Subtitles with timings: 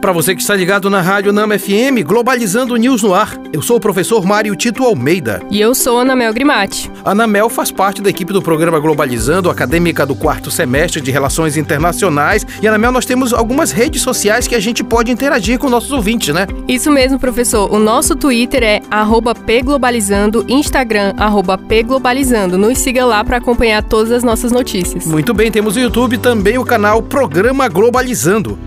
[0.00, 3.38] Para você que está ligado na Rádio Nama FM, Globalizando News no ar.
[3.52, 5.42] Eu sou o professor Mário Tito Almeida.
[5.50, 6.90] E eu sou Ana Mel Grimati.
[7.04, 11.58] Ana Mel faz parte da equipe do programa Globalizando, acadêmica do quarto semestre de Relações
[11.58, 12.46] Internacionais.
[12.62, 15.92] E Ana Mel, nós temos algumas redes sociais que a gente pode interagir com nossos
[15.92, 16.46] ouvintes, né?
[16.66, 17.70] Isso mesmo, professor.
[17.70, 18.80] O nosso Twitter é
[19.44, 21.12] pglobalizando, Instagram
[21.68, 22.56] pglobalizando.
[22.56, 25.04] Nos siga lá para acompanhar todas as nossas notícias.
[25.04, 28.58] Muito bem, temos o YouTube também o canal Programa Globalizando.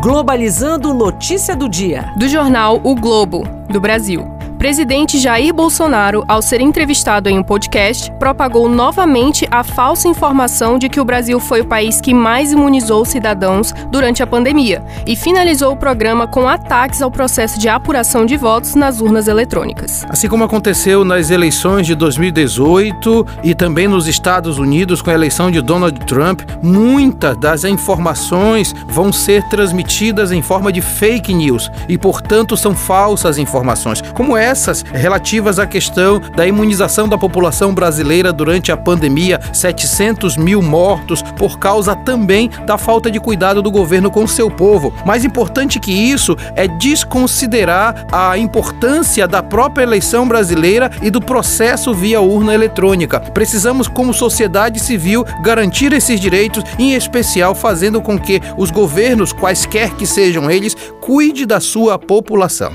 [0.00, 2.10] Globalizando notícia do dia.
[2.16, 4.39] Do jornal O Globo, do Brasil.
[4.60, 10.86] Presidente Jair Bolsonaro, ao ser entrevistado em um podcast, propagou novamente a falsa informação de
[10.86, 15.72] que o Brasil foi o país que mais imunizou cidadãos durante a pandemia e finalizou
[15.72, 20.04] o programa com ataques ao processo de apuração de votos nas urnas eletrônicas.
[20.10, 25.50] Assim como aconteceu nas eleições de 2018 e também nos Estados Unidos com a eleição
[25.50, 31.96] de Donald Trump, muitas das informações vão ser transmitidas em forma de fake news e,
[31.96, 34.02] portanto, são falsas informações.
[34.12, 40.36] Como é essas relativas à questão da imunização da população brasileira durante a pandemia, 700
[40.36, 44.92] mil mortos por causa também da falta de cuidado do governo com seu povo.
[45.06, 51.94] Mais importante que isso é desconsiderar a importância da própria eleição brasileira e do processo
[51.94, 53.20] via urna eletrônica.
[53.20, 59.94] Precisamos, como sociedade civil, garantir esses direitos, em especial fazendo com que os governos, quaisquer
[59.94, 62.72] que sejam eles, cuide da sua população.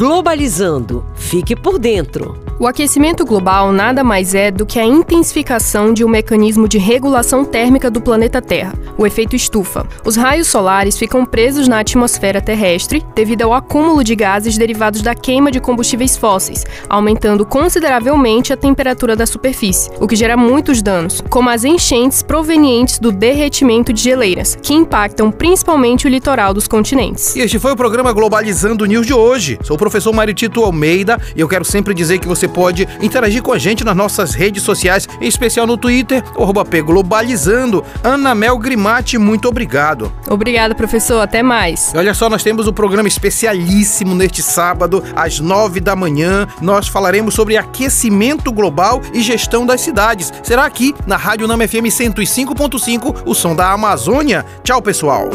[0.00, 1.04] Globalizando.
[1.14, 2.34] Fique por dentro.
[2.58, 7.42] O aquecimento global nada mais é do que a intensificação de um mecanismo de regulação
[7.42, 9.86] térmica do planeta Terra, o efeito estufa.
[10.04, 15.14] Os raios solares ficam presos na atmosfera terrestre devido ao acúmulo de gases derivados da
[15.14, 21.22] queima de combustíveis fósseis, aumentando consideravelmente a temperatura da superfície, o que gera muitos danos,
[21.30, 27.34] como as enchentes provenientes do derretimento de geleiras, que impactam principalmente o litoral dos continentes.
[27.36, 29.58] E este foi o programa Globalizando News de hoje.
[29.62, 33.42] Sou o professor Mário Tito Almeida e eu quero sempre dizer que você pode interagir
[33.42, 37.84] com a gente nas nossas redes sociais, em especial no Twitter, arroba Globalizando.
[38.04, 40.12] Ana Mel Grimati, muito obrigado.
[40.28, 41.20] Obrigada, professor.
[41.20, 41.92] Até mais.
[41.92, 46.46] E olha só, nós temos um programa especialíssimo neste sábado, às nove da manhã.
[46.60, 50.32] Nós falaremos sobre aquecimento global e gestão das cidades.
[50.44, 54.46] Será aqui na Rádio Nama FM 105.5, o som da Amazônia.
[54.62, 55.28] Tchau, pessoal.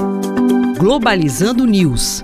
[0.78, 2.24] Globalizando News